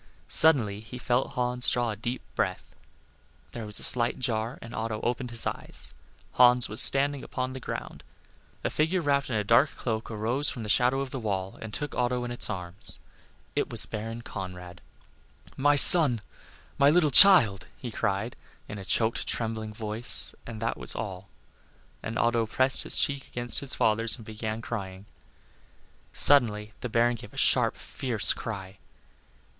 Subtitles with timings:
[0.29, 2.75] Suddenly he felt Hans draw a deep breath;
[3.51, 5.93] there was a slight jar, and Otto opened his eyes;
[6.31, 8.03] Hans was standing upon the ground.
[8.63, 11.71] A figure wrapped in a dark cloak arose from the shadow of the wall, and
[11.71, 12.97] took Otto in its arms.
[13.55, 14.81] It was Baron Conrad.
[15.55, 16.21] "My son
[16.79, 18.35] my little child!" he cried,
[18.67, 21.27] in a choked, trembling voice, and that was all.
[22.01, 25.05] And Otto pressed his cheek against his father's and began crying.
[26.11, 28.79] Suddenly the Baron gave a sharp, fierce cry.